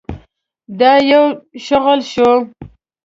دا 0.79 0.91
يې 1.09 1.21
شغل 1.65 1.99
شو. 2.11 2.31